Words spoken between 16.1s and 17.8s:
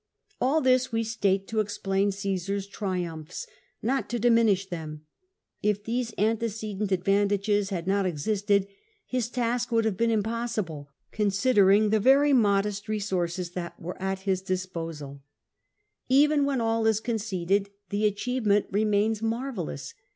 IN GAUL 319 Even when all is conceded,